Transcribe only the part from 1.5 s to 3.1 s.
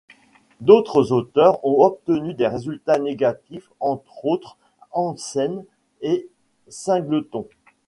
ont obtenu des résultats